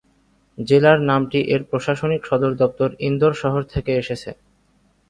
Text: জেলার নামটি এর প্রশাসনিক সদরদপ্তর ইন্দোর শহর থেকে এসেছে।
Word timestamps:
জেলার 0.57 0.99
নামটি 1.09 1.39
এর 1.53 1.61
প্রশাসনিক 1.69 2.21
সদরদপ্তর 2.25 2.89
ইন্দোর 3.07 3.33
শহর 3.33 3.61
থেকে 3.73 3.91
এসেছে। 3.93 4.31